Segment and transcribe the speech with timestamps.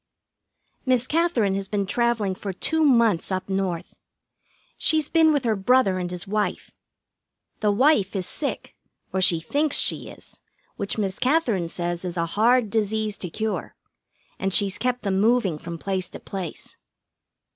[0.83, 3.93] Miss Katherine has been travelling for two months up North.
[4.75, 6.71] She's been with her brother and his wife.
[7.59, 8.75] The wife is sick,
[9.13, 10.39] or she thinks she is,
[10.75, 13.75] which Miss Katherine says is a hard disease to cure,
[14.39, 16.77] and she's kept them moving from place to place.